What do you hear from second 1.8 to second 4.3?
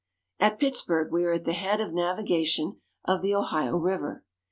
navigation of the Ohio River.